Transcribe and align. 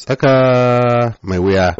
Tsaka 0.00 0.32
mai 1.20 1.36
wuya. 1.36 1.76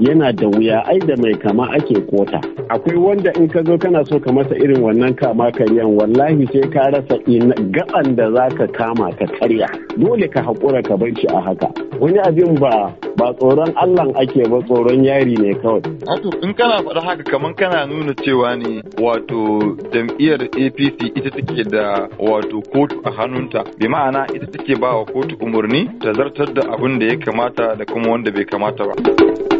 Yana 0.00 0.32
da 0.32 0.46
wuya 0.48 0.82
ai 0.86 0.98
da 0.98 1.14
mai 1.16 1.34
kama 1.34 1.70
ake 1.72 2.00
kota. 2.10 2.40
Akwai 2.68 2.96
wanda 2.96 3.32
in 3.36 3.48
ka 3.48 3.62
zo 3.62 3.78
kana 3.78 4.04
so 4.06 4.18
ka 4.20 4.32
masa 4.32 4.54
irin 4.56 4.82
wannan 4.82 5.14
kama 5.16 5.50
karyan 5.52 5.96
wallahi 5.96 6.46
sai 6.52 6.68
ka 6.70 6.90
rasa 6.92 7.16
gaban 7.70 8.16
da 8.16 8.30
za 8.34 8.48
ka 8.58 8.66
kama 8.66 9.12
ka 9.18 9.26
karya. 9.38 9.66
Dole 9.96 10.28
ka 10.28 10.42
haƙura 10.42 10.82
ka 10.82 10.96
bar 10.96 11.08
shi 11.16 11.26
a 11.28 11.40
haka. 11.40 11.68
Wani 12.00 12.18
abin 12.18 12.58
ba 12.60 12.92
ba 13.16 13.32
tsoron 13.34 13.72
allah 13.76 14.06
ake 14.20 14.44
ba 14.50 14.60
tsoron 14.62 15.04
yari 15.04 15.34
ne 15.38 15.54
kawai. 15.54 15.80
Wato 16.06 16.30
in 16.42 16.52
kana 16.54 16.82
faɗa 16.82 17.00
haka 17.02 17.22
kamar 17.24 17.54
kana 17.54 17.86
nuna 17.86 18.12
cewa 18.14 18.56
ne 18.56 18.82
wato 19.00 19.76
jam'iyyar 19.92 20.42
APC 20.52 21.16
ita 21.16 21.30
take 21.30 21.64
da 21.70 22.08
wato 22.18 22.60
kotu 22.72 23.00
a 23.04 23.10
hannunta. 23.10 23.64
Bi 23.78 23.88
ma'ana 23.88 24.26
ita 24.34 24.46
take 24.46 24.76
ba 24.80 24.96
wa 24.98 25.04
kotu 25.06 25.36
umarni 25.40 25.88
ta 26.00 26.12
zartar 26.12 26.52
da 26.52 26.62
abin 26.74 26.98
da 26.98 27.06
ya 27.06 27.16
kamata 27.16 27.74
da 27.76 27.84
kuma 27.84 28.10
wanda 28.10 28.30
bai 28.30 28.44
kamata 28.44 28.84
ba. 28.84 29.55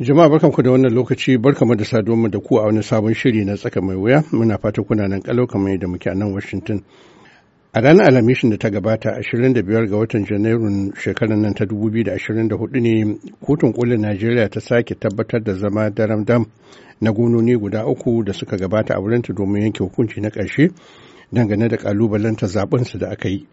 Jama'a 0.00 0.28
barkanku 0.30 0.62
da 0.64 0.70
wannan 0.70 0.94
lokaci 0.94 1.38
barkamu 1.38 1.74
da 1.76 1.84
saduwa 1.84 2.28
da 2.30 2.38
ku 2.40 2.56
a 2.58 2.62
wani 2.62 2.82
sabon 2.82 3.14
shiri 3.14 3.44
na 3.44 3.56
tsaka 3.56 3.80
mai 3.80 3.96
wuya 3.96 4.24
muna 4.32 4.58
fata 4.58 4.82
kuna 4.82 5.08
nan 5.08 5.20
kalau 5.22 5.46
kamar 5.46 5.70
yadda 5.72 5.86
muke 5.88 6.06
a 6.10 6.14
nan 6.14 6.32
Washington. 6.32 6.84
A 7.74 7.80
ranar 7.80 8.06
Alhamishin 8.08 8.50
da 8.50 8.56
ta 8.56 8.70
gabata 8.70 9.10
25 9.20 9.86
ga 9.90 9.96
watan 9.96 10.24
Janairun 10.24 10.94
shekarar 10.96 11.36
nan 11.36 11.54
ta 11.54 11.64
2024 11.64 12.80
ne 12.80 13.18
kotun 13.44 13.72
kolin 13.72 14.00
Najeriya 14.00 14.48
ta 14.50 14.60
sake 14.60 14.94
tabbatar 14.94 15.42
da 15.44 15.54
zama 15.54 15.90
daram 15.90 16.24
dam 16.24 16.46
na 17.00 17.10
gononi 17.12 17.56
guda 17.58 17.84
uku 17.86 18.22
da 18.24 18.32
suka 18.32 18.56
gabata 18.56 18.94
a 18.94 19.00
wurinta 19.00 19.32
domin 19.34 19.62
yanke 19.62 19.82
hukunci 19.84 20.20
na 20.20 20.30
ƙarshe 20.30 20.70
dangane 21.32 21.68
da 21.68 21.76
ƙalubalanta 21.76 22.46
zaɓensu 22.46 22.98
da 22.98 23.08
aka 23.10 23.28
yi. 23.28 23.46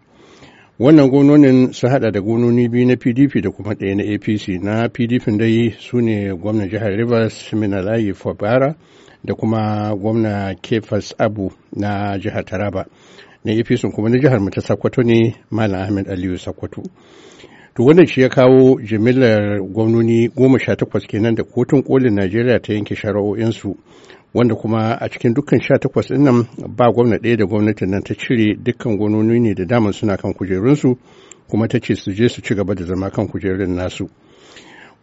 Wannan 0.78 1.10
gononin 1.10 1.72
sun 1.72 1.90
hada 1.90 2.10
da 2.14 2.20
gononi 2.20 2.68
biyu 2.68 2.86
na 2.88 2.96
pdp 2.96 3.42
da 3.42 3.50
kuma 3.50 3.74
ɗaya 3.74 3.94
na 3.96 4.04
apc 4.14 4.48
na 4.62 4.88
pdp 4.88 5.38
dai 5.38 5.74
su 5.78 6.00
ne 6.00 6.32
gwamnan 6.36 6.68
jihar 6.68 6.90
rivers 6.96 7.52
minalayi 7.52 8.12
fabara 8.14 8.74
da 9.24 9.34
kuma 9.34 9.94
gwamna 9.96 10.54
kefas 10.62 11.14
abu 11.18 11.50
na 11.72 12.18
jihar 12.18 12.44
taraba. 12.44 12.84
Na 13.44 13.52
apc 13.52 13.88
kuma 13.94 14.08
na 14.10 14.18
jihar 14.18 14.50
ta 14.50 14.60
sakwato 14.60 15.02
ne 15.02 15.34
malam 15.50 15.80
ahmed 15.82 16.08
aliyu 16.08 16.38
sakwato 16.38 16.82
to 17.74 17.82
wannan 17.84 18.06
shi 18.06 18.20
ya 18.20 18.28
kawo 18.28 18.80
jimillar 18.80 19.60
gwamnoni 19.62 20.28
goma 20.28 20.58
sha 20.58 20.76
takwas 20.76 21.06
kenan 21.06 21.34
da 21.34 21.44
kotun 21.44 21.82
kolin 21.82 22.14
najeriya 22.14 22.60
ta 22.60 22.72
yanke 22.74 22.94
shari'o'insu. 22.94 23.76
Wanda 24.36 24.54
kuma 24.54 24.98
a 25.00 25.08
cikin 25.08 25.34
dukkan 25.34 25.60
sha 25.60 25.78
takwas 25.78 26.08
ɗin 26.08 26.22
nan 26.24 26.46
ba 26.76 26.92
gwamna 26.92 27.16
ɗaya 27.18 27.36
da 27.36 27.44
gwamnatin 27.46 27.90
nan 27.90 28.02
ta 28.02 28.14
cire 28.14 28.54
dukkan 28.56 28.98
gononi 28.98 29.40
ne 29.40 29.54
da 29.54 29.64
daman 29.64 29.92
suna 29.92 30.16
kan 30.16 30.34
kujerunsu 30.34 30.98
kuma 31.48 31.68
ta 31.68 31.78
ce 31.80 31.94
su 31.94 32.12
je 32.12 32.28
su 32.28 32.42
ci 32.42 32.54
gaba 32.54 32.74
da 32.74 32.84
zama 32.84 33.10
kan 33.10 33.26
kujerun 33.28 33.74
nasu. 33.74 34.08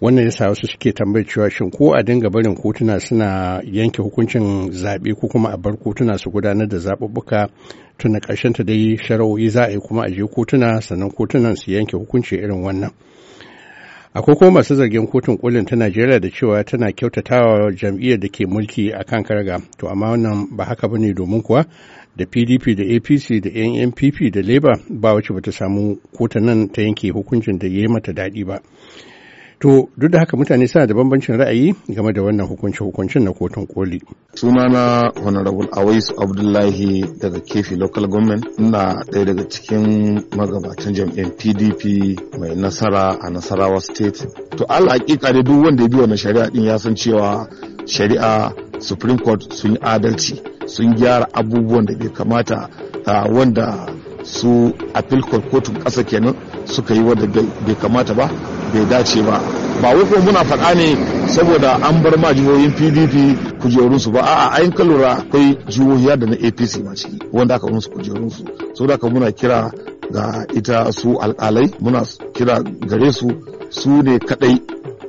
Wannan 0.02 0.26
yasa 0.26 0.48
wasu 0.50 0.68
suke 0.68 0.94
tambayar 0.94 1.26
cewa 1.28 1.50
shin 1.50 1.72
ko 1.72 1.94
a 1.96 2.04
dinga 2.04 2.30
barin 2.30 2.56
kotuna 2.56 3.00
suna 3.00 3.62
yanke 3.66 4.02
hukuncin 4.02 4.70
zaɓe 4.72 5.16
ko 5.20 5.28
kuma 5.28 5.50
a 5.50 5.58
bar 5.58 5.78
kotuna 5.78 6.18
su 6.18 6.30
gudanar 6.30 6.68
da 6.68 6.78
zaɓuɓɓuka 6.78 7.48
tuna 7.98 8.20
ƙarshen 8.20 8.54
ta 8.54 8.64
dai 8.64 8.98
shari'o'i 9.02 9.50
za 9.50 9.64
a 9.66 9.72
yi 9.72 9.80
kuma 9.80 10.04
a 10.06 10.12
je 10.12 10.22
kotuna 10.28 10.82
sannan 10.82 11.10
kotunan 11.10 11.56
su 11.56 11.72
yanke 11.72 11.98
hukunci 11.98 12.36
irin 12.36 12.62
wannan. 12.62 12.92
Akwai 14.16 14.36
kuma 14.38 14.52
masu 14.52 14.76
zargin 14.76 15.08
kotun 15.08 15.38
kolin 15.38 15.66
ta 15.66 15.76
najeriya 15.76 16.20
da 16.20 16.30
cewa 16.30 16.64
tana 16.64 16.92
kyautatawa 16.92 17.72
jam'iyyar 17.72 18.20
da 18.20 18.28
ke 18.30 18.46
mulki 18.46 18.92
a 18.94 19.04
kan 19.04 19.24
karga 19.24 19.58
to 19.78 19.88
amma 19.90 20.10
wannan 20.12 20.48
ba 20.56 20.66
haka 20.66 20.88
ba 20.88 20.98
ne 21.00 21.14
domin 21.14 21.42
kuwa 21.42 21.66
da 22.16 22.26
pdp 22.26 22.78
da 22.78 22.84
apc 22.96 23.42
da 23.42 23.50
nnpp 23.50 24.32
da 24.34 24.42
labour 24.42 24.78
ba 24.90 25.14
wacce 25.14 25.34
bata 25.34 25.52
samu 25.52 25.98
kotunan 26.18 26.70
ta 26.72 26.82
yanke 26.82 27.10
hukuncin 27.10 27.58
da 27.60 27.68
ya 27.68 27.74
yi 27.82 27.88
mata 27.88 28.14
daɗi 28.14 28.46
ba. 28.46 28.62
To 29.64 29.88
duk 29.98 30.12
da 30.12 30.20
haka 30.20 30.38
mutane 30.38 30.68
suna 30.68 30.86
da 30.88 30.94
bambancin 30.94 31.38
ra'ayi 31.38 31.74
game 31.88 32.12
da 32.14 32.22
wannan 32.22 32.48
hukunci 32.48 32.84
hukuncin 32.84 33.24
na 33.24 33.32
kotun 33.32 33.66
koli. 33.68 34.02
Sunana 34.36 35.10
honorable 35.24 35.68
awais 35.72 36.12
abdullahi 36.22 37.06
daga 37.22 37.40
kefi 37.40 37.76
local 37.78 38.08
government. 38.08 38.46
Ina 38.60 39.04
ɗaya 39.12 39.26
daga 39.26 39.44
cikin 39.50 40.22
magabatan 40.36 40.94
jam'iyyar 40.94 41.32
pdp 41.38 41.82
mai 42.40 42.56
nasara 42.56 43.16
a 43.22 43.30
nasarawa 43.30 43.80
state. 43.82 44.28
To 44.58 44.66
ala 44.66 44.92
hakika 44.92 45.32
duk 45.34 45.64
wanda 45.66 45.84
ya 45.84 45.90
bi 45.90 45.98
wannan 45.98 46.18
shari'a 46.18 46.50
din 46.52 46.64
ya 46.66 46.78
san 46.80 46.96
cewa 46.96 47.48
shari'a 47.86 48.52
supreme 48.80 49.18
court 49.20 49.54
sun 49.54 49.72
yi 49.72 49.78
adalci 49.82 50.42
sun 50.66 50.94
gyara 50.96 51.28
abubuwan 51.34 51.86
da 51.86 51.96
bai 51.96 52.10
kamata 52.10 52.70
wanda 53.32 53.88
su 54.24 54.74
appeal 54.94 55.22
court 55.22 55.50
kotun 55.50 55.76
ƙasa 55.80 56.04
kenan 56.04 56.36
suka 56.66 56.94
yi 56.94 57.00
wanda 57.04 57.28
bai 57.28 57.76
kamata 57.82 58.14
ba 58.14 58.28
bai 58.74 58.86
dace 58.90 59.22
ba. 59.24 59.63
Ba 59.84 59.90
wai 59.96 60.06
kuma 60.06 60.22
muna 60.26 60.44
faɗa 60.46 60.74
ne 60.76 60.88
saboda 61.28 61.72
an 61.88 62.02
bar 62.04 62.16
ma 62.18 62.34
jihohin 62.34 62.72
pdp 62.72 63.16
kujerunsu 63.62 64.12
ba. 64.12 64.22
A'a 64.22 64.48
ayin 64.56 64.72
ka 64.72 64.84
lura 64.84 65.12
akwai 65.20 65.58
jihohi 65.68 66.06
da 66.20 66.26
na 66.26 66.36
apc 66.48 66.74
ma 66.86 66.96
ciki 66.96 67.20
wanda 67.34 67.56
aka 67.56 67.68
musu 67.68 67.90
kujerunsu. 67.90 68.44
So 68.74 68.88
da 68.88 68.98
muna 69.02 69.32
kira 69.32 69.72
ga 70.12 70.46
ita 70.56 70.92
su 70.92 71.20
alƙalai 71.20 71.68
muna 71.82 72.02
kira 72.34 72.64
gare 72.88 73.12
su 73.12 73.28
su 73.70 73.90
ne 74.02 74.20
kadai 74.20 74.56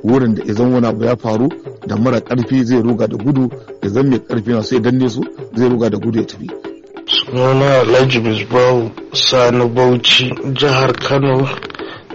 wurin 0.03 0.35
da 0.35 0.43
idan 0.43 0.73
wani 0.73 0.87
abu 0.87 1.03
ya 1.05 1.15
faru 1.15 1.47
da 1.87 1.95
mara 1.95 2.19
ƙarfi 2.19 2.63
zai 2.65 2.81
ruga 2.81 3.07
da 3.07 3.15
gudu 3.17 3.49
idan 3.81 4.09
mai 4.09 4.19
ƙarfi 4.19 4.51
na 4.51 4.61
sai 4.63 4.79
danne 4.81 5.09
su 5.09 5.21
zai 5.55 5.69
ruga 5.69 5.89
da 5.89 5.97
gudu 5.97 6.19
ya 6.19 6.25
tafi. 6.25 6.47
Sunana 7.07 7.79
alhaji 7.79 8.19
misbahu 8.19 8.91
sani 9.13 9.69
bauchi 9.69 10.29
jihar 10.53 10.91
kano. 10.99 11.47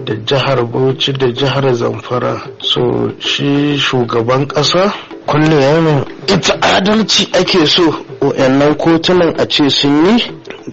Da 0.04 0.14
jihar 0.26 0.64
bauchi 0.64 1.12
da 1.12 1.26
jihar 1.32 1.74
zamfara. 1.74 2.40
So 2.62 3.10
shi 3.18 3.76
shugaban 3.78 4.46
ƙasa 4.48 4.92
kulle 5.26 5.60
yamin 5.60 6.04
ita 6.26 6.54
adalci 6.60 7.28
ake 7.34 7.66
so 7.66 7.82
wayannan 8.20 8.74
kotunan 8.76 9.34
a 9.38 9.46
ce 9.46 9.68
sun 9.70 10.04
yi. 10.06 10.24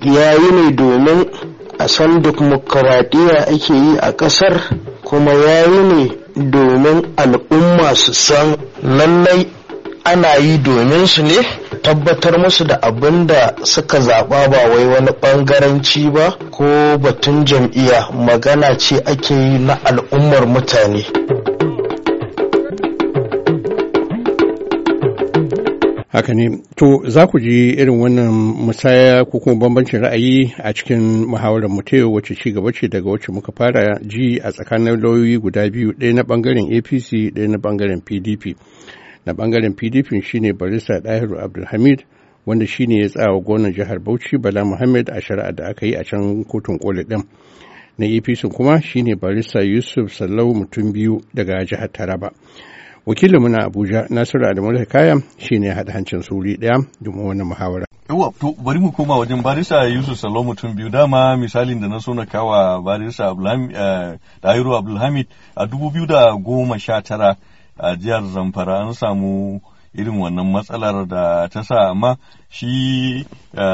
Yayi 0.01 0.51
ne 0.51 0.71
domin 0.75 1.25
a 1.79 1.87
san 1.87 2.21
dimokuraɗiyya 2.21 3.47
ake 3.53 3.73
yi 3.73 3.97
a 4.01 4.11
ƙasar 4.13 4.61
kuma 5.03 5.31
yayi 5.33 5.83
ne 5.83 6.51
domin 6.51 7.01
al'umma 7.17 7.95
su 7.95 8.13
san 8.13 8.55
lallai 8.83 9.47
ana 10.05 10.35
yi 10.37 10.57
domin 10.57 11.05
su 11.07 11.23
ne. 11.23 11.66
Tabbatar 11.87 12.37
musu 12.39 12.65
da 12.65 12.81
abin 12.81 13.27
da 13.27 13.53
suka 13.63 13.99
zaɓa 13.99 14.47
ba 14.51 14.57
wai 14.69 14.85
wani 14.93 15.11
ɓangaranci 15.21 16.11
ba 16.13 16.25
ko 16.51 16.97
batun 17.03 17.45
jam'iyya 17.45 18.09
magana 18.25 18.77
ce 18.77 18.95
ake 19.11 19.33
yi 19.35 19.59
na 19.59 19.73
al'ummar 19.85 20.43
mutane. 20.47 21.03
haka 26.11 26.33
ne 26.33 26.59
to 26.75 27.01
za 27.07 27.27
ku 27.27 27.39
ji 27.39 27.69
irin 27.79 27.99
wannan 28.01 28.31
musaya 28.65 29.23
ko 29.25 29.39
kuma 29.39 29.55
bambancin 29.55 30.01
ra'ayi 30.01 30.51
a 30.63 30.73
cikin 30.73 31.23
muhawarar 31.27 31.69
mu 31.69 31.81
wacce 32.13 32.35
ci 32.35 32.51
gaba 32.51 32.71
ce 32.73 32.87
daga 32.89 33.09
wacce 33.09 33.31
muka 33.31 33.51
fara 33.55 33.99
ji 34.01 34.39
a 34.43 34.51
tsakanin 34.51 34.99
lauyoyi 35.01 35.37
guda 35.39 35.69
biyu 35.69 35.93
ɗaya 35.99 36.13
na 36.13 36.21
ɓangaren 36.23 36.67
apc 36.77 37.09
ɗaya 37.35 37.47
na 37.47 37.57
ɓangaren 37.57 38.01
pdp 38.03 38.55
na 39.27 39.33
ɓangaren 39.33 39.73
pdp 39.75 40.21
shine 40.23 40.53
barista 40.53 40.99
dahiru 41.01 41.39
abdulhamid 41.39 42.03
wanda 42.45 42.65
shine 42.67 42.95
ya 43.01 43.09
tsawa 43.09 43.39
gwamnan 43.41 43.73
jihar 43.73 43.99
bauchi 43.99 44.37
bala 44.37 44.65
muhammad 44.65 45.09
a 45.09 45.21
shari'a 45.21 45.51
da 45.51 45.67
aka 45.67 45.85
yi 45.85 45.93
a 45.95 46.03
can 46.03 46.43
kotun 46.45 46.79
koli 46.79 47.03
din 47.03 47.23
na 47.97 48.05
apc 48.05 48.47
kuma 48.55 48.81
shine 48.81 49.15
barista 49.15 49.59
yusuf 49.61 50.13
sallau 50.13 50.53
mutum 50.55 50.93
biyu 50.93 51.21
daga 51.33 51.65
jihar 51.65 51.91
taraba. 51.91 52.31
Wakilin 53.05 53.51
na 53.51 53.65
abuja 53.65 54.07
nasiru 54.09 54.47
adamu 54.47 54.85
kaya 54.85 55.21
shine 55.37 55.73
haɗa 55.73 55.91
hancin 55.93 56.21
suri 56.21 56.57
ɗaya 56.57 56.85
domin 57.01 57.25
wannan 57.27 57.47
muhawara. 57.47 57.85
Yawa 58.09 58.31
to 58.39 58.53
bari 58.63 58.79
mu 58.79 58.91
koma 58.91 59.17
wajen 59.17 59.41
barista 59.43 59.83
yusuf 59.87 60.17
sallau 60.19 60.43
mutum 60.43 60.75
biyu. 60.75 60.89
Dama 60.89 61.35
misalin 61.37 61.81
da 61.81 61.87
na 61.87 61.99
so 61.99 62.13
na 62.13 62.25
kawa 62.25 62.81
barista 62.81 63.33
dahiru 64.41 64.75
abdulhamid 64.77 65.27
a 65.55 65.67
dubu 65.67 65.91
biyu 65.91 66.05
da 66.07 66.31
goma 66.37 66.79
sha 66.79 67.01
tara 67.01 67.35
a 67.79 67.95
jihar 67.95 68.23
zamfara 68.23 68.79
an 68.87 68.93
samu 68.93 69.61
irin 69.93 70.19
wannan 70.19 70.51
matsalar 70.51 71.07
da 71.07 71.47
ta 71.49 71.61
sa 71.63 71.89
amma 71.89 72.17
shi 72.49 73.25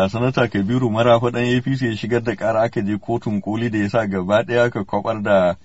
sanata 0.10 0.48
kabiru 0.48 0.90
marafa 0.90 1.32
dan 1.32 1.44
apc 1.58 1.82
ya 1.82 1.96
shigar 1.98 2.24
da 2.24 2.36
kara 2.36 2.62
aka 2.64 2.82
je 2.82 2.98
kotun 2.98 3.42
koli 3.42 3.70
da 3.70 3.78
ya 3.78 3.90
sa 3.90 4.06
gaba 4.08 4.44
ɗaya 4.44 4.64
aka 4.66 4.84
kwabar 4.84 5.22
da 5.22 5.56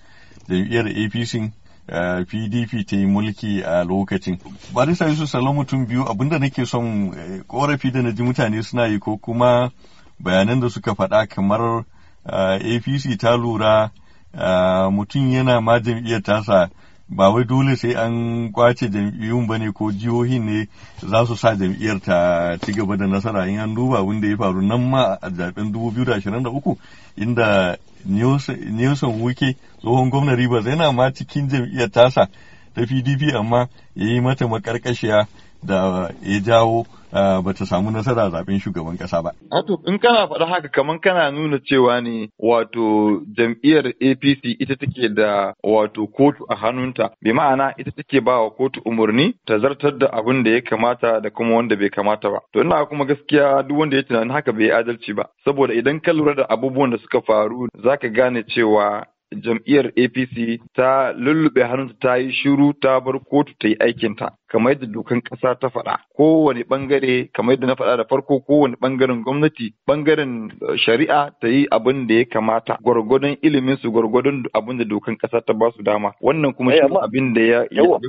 jam'iyyar 0.48 0.86
apc 0.86 1.52
pdp 2.28 2.86
ta 2.86 2.96
yi 2.96 3.06
mulki 3.06 3.62
a 3.64 3.84
lokacin. 3.84 4.38
Barista 4.74 5.08
yusuf 5.08 5.30
salon 5.30 5.54
mutum 5.56 5.86
biyu 5.88 6.04
abin 6.10 6.28
da 6.30 6.38
nake 6.38 6.66
son 6.66 7.14
korafi 7.46 7.90
da 7.90 8.02
na 8.02 8.10
ji 8.12 8.22
mutane 8.22 8.62
suna 8.62 8.86
yi 8.86 8.98
ko 8.98 9.16
kuma 9.16 9.70
bayanan 10.20 10.60
da 10.60 10.68
suka 10.70 10.92
faɗa 10.94 11.26
kamar 11.28 11.84
apc 12.26 13.16
ta 13.20 13.36
lura 13.36 13.90
mutum 14.90 15.30
yana 15.30 15.60
ma 15.60 15.78
jam'iyyar 15.80 16.22
tasa 16.22 16.68
ba 17.08 17.30
wai 17.30 17.44
dole 17.44 17.76
sai 17.76 17.94
an 17.94 18.52
ƙwace 18.52 18.88
jam'iyyun 18.90 19.46
ba 19.46 19.58
ne 19.58 19.72
ko 19.72 19.90
jihohin 19.92 20.44
ne 20.44 20.68
za 21.00 21.24
su 21.26 21.36
sa 21.36 21.54
jam'iyyar 21.56 22.00
ta 22.00 22.56
ci 22.60 22.72
gaba 22.72 22.96
da 22.96 23.06
nasara. 23.06 23.48
In 23.48 23.58
an 23.58 23.74
duba 23.74 23.98
abin 23.98 24.20
da 24.20 24.28
ya 24.28 24.36
faru 24.36 24.60
nan 24.62 24.90
ma 24.90 25.16
a 25.20 25.30
zaɓen 25.30 25.72
2023 25.72 26.76
inda 27.16 27.76
Nelson 28.04 29.20
Wuke 29.20 29.56
tsohon 29.80 30.10
gwamnan 30.10 30.36
Rivers 30.36 30.66
yana 30.66 30.92
ma 30.92 31.10
cikin 31.10 31.48
jam'iyyar 31.48 31.90
tasa 31.90 32.28
ta 32.74 32.82
PDP 32.86 33.34
amma 33.34 33.68
ya 33.96 34.06
yi 34.06 34.20
mata 34.20 34.46
makarkashiya 34.46 35.26
da 35.62 36.10
ya 36.22 36.40
jawo 36.40 36.86
ba 37.12 37.52
ta 37.54 37.66
samu 37.66 37.90
nasara 37.90 38.30
zaɓen 38.30 38.60
shugaban 38.60 38.96
kasa 38.98 39.22
ba. 39.22 39.32
Wato 39.50 39.80
in 39.86 39.98
kana 39.98 40.26
faɗa 40.28 40.46
haka 40.46 40.68
kamar 40.68 41.00
kana 41.00 41.30
nuna 41.30 41.58
cewa 41.58 42.00
ne 42.00 42.28
wato 42.38 43.22
jam'iyyar 43.36 43.86
APC 44.00 44.44
ita 44.60 44.76
take 44.76 45.08
da 45.14 45.54
wato 45.64 46.06
kotu 46.06 46.44
a 46.48 46.54
hannunta 46.56 47.10
bi 47.22 47.32
ma'ana 47.32 47.74
ita 47.78 47.90
take 47.96 48.20
ba 48.20 48.40
wa 48.42 48.50
kotu 48.50 48.80
umarni 48.84 49.34
ta 49.46 49.58
zartar 49.58 49.98
da 49.98 50.06
abin 50.12 50.42
da 50.44 50.50
ya 50.50 50.60
kamata 50.60 51.20
da 51.20 51.30
kuma 51.30 51.54
wanda 51.56 51.76
bai 51.76 51.90
kamata 51.90 52.30
ba. 52.30 52.40
To 52.52 52.60
ina 52.60 52.84
kuma 52.86 53.04
gaskiya 53.04 53.62
duk 53.66 53.78
wanda 53.78 53.96
ya 53.96 54.02
tunanin 54.02 54.32
haka 54.32 54.52
bai 54.52 54.70
adalci 54.70 55.12
ba 55.14 55.24
saboda 55.44 55.74
idan 55.74 56.00
ka 56.00 56.12
lura 56.12 56.34
da 56.34 56.44
abubuwan 56.48 56.90
da 56.90 56.98
suka 56.98 57.20
faru 57.20 57.68
zaka 57.84 58.08
gane 58.08 58.42
cewa 58.44 59.06
jam'iyyar 59.36 59.86
APC 60.04 60.60
ta 60.74 61.12
lullube 61.12 61.62
hannunta 61.64 61.94
ta 62.00 62.16
yi 62.16 62.32
shiru 62.32 62.72
ta 62.80 63.00
bar 63.00 63.20
kotu 63.30 63.52
ta 63.58 63.68
yi 63.68 63.76
aikinta 63.80 64.32
kamar 64.48 64.72
yadda 64.72 64.86
dokan 64.86 65.20
ƙasa 65.20 65.54
ta 65.60 65.68
faɗa. 65.68 65.96
Kowane 66.16 66.62
ɓangare 66.64 67.28
kamar 67.32 67.54
yadda 67.54 67.66
na 67.66 67.74
faɗa 67.74 67.96
da 67.96 68.04
farko 68.08 68.40
kowane 68.40 68.74
ɓangaren 68.80 69.22
gwamnati 69.24 69.72
ɓangaren 69.88 70.50
shari'a 70.76 71.30
ta 71.40 71.48
yi 71.48 71.66
abin 71.70 72.06
da 72.06 72.14
ya 72.14 72.24
kamata 72.24 72.78
gwargwadon 72.82 73.36
ilimin 73.42 73.76
su 73.76 73.90
gwargwadon 73.92 74.44
abin 74.54 74.78
da 74.78 74.84
dokan 74.84 75.16
ƙasa 75.16 75.40
ta 75.46 75.52
ba 75.52 75.70
su 75.76 75.82
dama. 75.82 76.12
Wannan 76.22 76.54
kuma 76.56 76.72
shi 76.72 76.80
abin 76.80 77.34
da 77.34 77.40
ya 77.40 77.64
yawa 77.70 78.00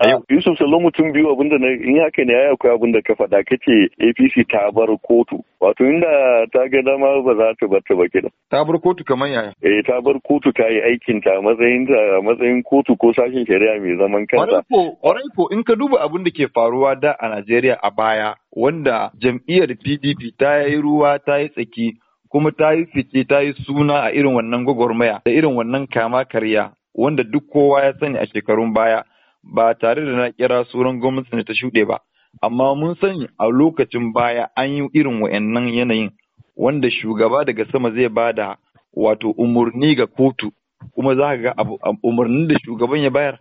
a 0.00 0.08
yau. 0.08 0.22
Yusuf 0.30 0.58
Salo 0.58 0.80
mutum 0.80 1.12
biyu 1.12 1.30
abin 1.34 1.48
da 1.50 1.56
in 1.56 1.98
haka 1.98 2.24
ne 2.24 2.32
ya 2.32 2.52
akwai 2.54 2.74
abin 2.74 2.92
da 2.92 3.00
ka 3.02 3.14
faɗa 3.14 3.42
kace 3.44 3.90
APC 3.98 4.46
ta 4.48 4.70
bar 4.70 4.88
kotu. 5.02 5.42
Wato 5.60 5.84
inda 5.84 6.46
ta 6.52 6.68
ga 6.70 6.82
dama 6.82 7.22
ba 7.22 7.34
za 7.34 7.54
ta 7.58 7.66
bar 7.66 7.80
ta 7.88 7.94
ba 7.94 8.06
kenan. 8.08 8.30
Ta 8.50 8.64
bar 8.64 8.78
kotu 8.78 9.04
kamar 9.04 9.28
yaya? 9.28 9.52
Eh 9.62 9.82
ta 9.86 10.00
bar 10.00 10.20
kotu 10.22 10.52
ta 10.54 10.68
yi 10.70 10.80
aikin 10.86 11.20
ta 11.20 11.40
matsayin 11.42 11.86
ta 11.86 12.22
matsayin 12.22 12.62
kotu 12.62 12.96
ko 12.96 13.12
sashen 13.12 13.44
shari'a 13.46 13.80
mai 13.82 13.96
zaman 13.98 14.26
kansa 14.26 14.62
ko 14.70 15.48
in 15.50 15.62
ka 15.64 15.74
duba 15.80 16.00
abin 16.04 16.24
da 16.24 16.30
ke 16.30 16.46
faruwa 16.54 16.94
da 17.00 17.12
a 17.18 17.28
Najeriya 17.28 17.78
a 17.82 17.90
baya 17.90 18.34
wanda 18.52 19.10
jam'iyyar 19.18 19.72
PDP 19.80 20.36
ta 20.38 20.60
yi 20.68 20.76
ruwa 20.76 21.18
ta 21.24 21.38
yi 21.40 21.48
tsaki 21.48 21.96
kuma 22.28 22.52
ta 22.52 22.72
yi 22.76 22.84
fice 22.92 23.24
ta 23.28 23.40
yi 23.40 23.54
suna 23.64 24.02
a 24.04 24.10
irin 24.12 24.34
wannan 24.36 24.64
gwagwarmaya 24.64 25.20
da 25.24 25.30
irin 25.32 25.56
wannan 25.56 25.86
kama 25.88 26.24
karya 26.24 26.72
wanda 26.94 27.24
duk 27.24 27.48
kowa 27.48 27.84
ya 27.84 27.92
sani 28.00 28.18
a 28.18 28.26
shekarun 28.26 28.74
baya 28.74 29.04
ba 29.42 29.74
tare 29.74 30.04
da 30.04 30.12
na 30.12 30.30
kira 30.30 30.64
suran 30.64 31.00
gwamnati 31.00 31.36
ne 31.36 31.44
ta 31.44 31.52
shuɗe 31.54 31.86
ba. 31.88 31.98
Amma 32.42 32.74
mun 32.74 32.94
sani 33.00 33.26
a 33.38 33.46
lokacin 33.48 34.12
baya 34.12 34.48
an 34.56 34.68
yi 34.70 34.88
irin 34.92 35.20
wa'annan 35.22 35.68
yanayin 35.74 36.10
wanda 36.56 36.90
shugaba 36.90 37.44
daga 37.44 37.64
sama 37.72 37.90
zai 37.90 38.08
ba 38.08 38.32
da 38.32 38.56
wato 38.92 39.30
umarni 39.38 39.94
ga 39.96 40.06
kotu. 40.06 40.52
Kuma 40.94 41.14
za 41.16 41.36
ka 41.36 41.54
ga 41.56 41.64
umarnin 42.02 42.48
da 42.48 42.54
shugaban 42.64 43.00
ya 43.02 43.10
bayar 43.10 43.38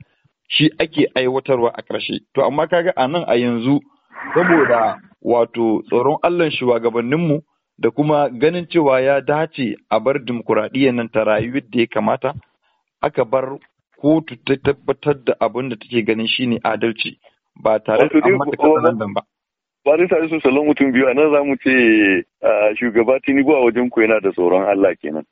shi 0.50 0.70
ake 0.80 1.08
aiwatarwa 1.16 1.70
a 1.78 1.82
ƙarshe. 1.82 2.20
To 2.34 2.44
amma 2.44 2.68
kaga 2.68 2.94
a 2.98 3.08
nan 3.08 3.24
a 3.28 3.36
yanzu 3.38 3.80
saboda 4.34 4.98
wato 5.22 5.82
tsoron 5.88 6.18
Allah 6.24 6.50
shugabanninmu 6.52 7.42
da 7.78 7.90
kuma 7.92 8.30
ganin 8.30 8.66
cewa 8.68 9.02
ya 9.02 9.22
dace 9.22 9.76
a 9.90 10.00
bar 10.00 10.20
dimokuraɗiyyar 10.20 10.94
nan 10.96 11.10
ta 11.10 11.24
rayu 11.24 11.54
yadda 11.56 11.80
ya 11.80 11.88
kamata 11.88 12.34
aka 13.02 13.26
bar 13.26 13.58
kotu 14.02 14.36
ta 14.46 14.56
tabbatar 14.64 15.16
da 15.24 15.34
abin 15.40 15.70
da 15.70 15.76
take 15.76 16.04
ganin 16.06 16.28
shine 16.28 16.60
adalci 16.64 17.20
ba 17.64 17.80
tare 17.80 18.10
da 18.10 18.20
an 18.28 18.38
mata 18.38 18.52
katsalandan 18.58 19.14
ba. 19.14 19.22
Bari 19.86 20.08
sa 20.10 20.16
su 20.30 20.40
salon 20.42 20.66
mutum 20.68 20.92
biyu 20.92 21.08
a 21.08 21.14
nan 21.14 21.32
za 21.32 21.44
mu 21.44 21.56
ce 21.64 22.26
shugaba 22.80 23.20
Tinubu 23.24 23.56
a 23.56 23.64
wajen 23.64 23.90
ku 23.90 24.02
yana 24.02 24.20
da 24.20 24.32
tsoron 24.32 24.66
Allah 24.68 24.96
kenan. 25.02 25.24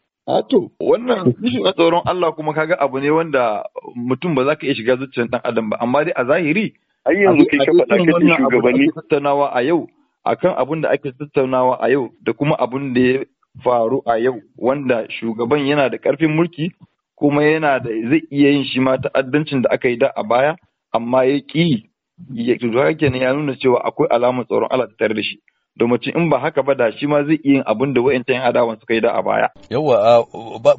To 0.50 0.72
wannan 0.80 1.34
rashin 1.42 1.64
tsoron 1.74 2.02
Allah 2.06 2.32
kuma 2.36 2.54
kaga 2.54 2.76
abu 2.80 3.00
ne 3.00 3.10
wanda 3.10 3.64
mutum 3.96 4.36
ba 4.36 4.44
za 4.46 4.56
ka 4.56 4.66
iya 4.68 4.76
shiga 4.76 4.98
zuciyar 5.00 5.30
dan 5.32 5.42
adam 5.44 5.70
ba. 5.70 5.78
Amma 5.80 6.04
dai 6.04 6.14
a 6.16 6.26
zahiri 6.26 6.74
ai 7.08 7.16
yanzu 7.24 7.46
kai 7.48 7.60
ka 7.66 7.72
faɗa 7.72 7.96
kace 7.96 8.36
shugabanni 8.38 8.92
tattaunawa 8.96 9.48
a 9.56 9.62
yau 9.64 9.88
akan 10.26 10.54
abin 10.60 10.82
da 10.82 10.90
ake 10.92 11.12
tattaunawa 11.18 11.78
a 11.80 11.88
yau 11.90 12.10
da 12.22 12.34
kuma 12.34 12.56
abin 12.60 12.94
da 12.94 13.02
ya 13.02 13.20
faru 13.64 14.02
a 14.06 14.18
yau 14.20 14.42
wanda 14.58 15.08
shugaban 15.10 15.64
yana 15.68 15.90
da 15.90 15.98
ƙarfin 15.98 16.36
mulki 16.36 16.72
kuma 17.16 17.44
yana 17.44 17.80
da 17.80 17.90
zai 18.10 18.22
iya 18.32 18.50
yin 18.52 18.64
shi 18.66 18.80
ma 18.80 18.98
ta'addancin 18.98 19.62
da 19.62 19.70
aka 19.72 19.90
yi 19.90 19.98
da 19.98 20.12
a 20.16 20.24
baya 20.24 20.56
amma 20.94 21.24
ya 21.26 21.40
ƙi 21.40 21.90
ya 22.34 22.56
kenan 22.98 23.22
ya 23.22 23.34
nuna 23.34 23.56
cewa 23.56 23.80
akwai 23.86 24.08
alamar 24.12 24.46
tsoron 24.46 24.68
Allah 24.72 24.88
tare 25.00 25.14
da 25.14 25.22
shi. 25.24 25.40
Domin 25.80 26.00
in 26.16 26.30
ba 26.30 26.40
haka 26.40 26.64
ba 26.64 26.76
da 26.76 26.92
shi 26.92 27.08
ma 27.08 27.24
zai 27.24 27.40
iya 27.44 27.54
yin 27.56 27.64
abin 27.66 27.94
da 27.94 28.02
wa'yancan 28.02 28.36
yan 28.36 28.46
adawan 28.50 28.80
suka 28.80 28.94
yi 28.94 29.02
da 29.02 29.12
a 29.14 29.22
baya. 29.24 29.48
Yawwa, 29.70 30.26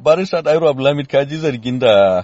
barista 0.03 0.41
Ɗairu 0.41 0.69
Abdulhamid 0.69 1.07
ka 1.07 1.25
ji 1.25 1.35
zargin 1.37 1.79
da 1.79 2.23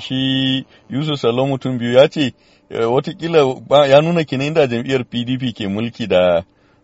shi 0.00 0.64
Yusuf 0.90 1.20
Salon 1.20 1.48
mutum 1.48 1.78
biyu 1.78 1.92
ya 1.98 2.08
ce 2.08 2.32
wataƙila 2.70 3.88
ya 3.88 4.00
nuna 4.00 4.24
kenan 4.24 4.46
inda 4.46 4.66
jam'iyyar 4.66 5.04
PDP 5.04 5.52
ke 5.56 5.68
mulki 5.68 6.06
da 6.08 6.42